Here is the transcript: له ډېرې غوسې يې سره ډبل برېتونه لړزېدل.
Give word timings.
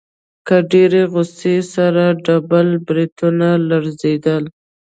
له 0.47 0.57
ډېرې 0.71 1.01
غوسې 1.11 1.51
يې 1.57 1.61
سره 1.73 2.03
ډبل 2.25 2.67
برېتونه 2.87 3.47
لړزېدل. 3.69 4.43